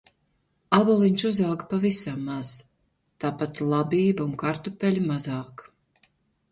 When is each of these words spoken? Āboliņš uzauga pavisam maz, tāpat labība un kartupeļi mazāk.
Āboliņš 0.77 1.25
uzauga 1.29 1.67
pavisam 1.73 2.25
maz, 2.31 2.51
tāpat 3.25 3.63
labība 3.75 4.27
un 4.31 4.35
kartupeļi 4.47 5.07
mazāk. 5.13 5.69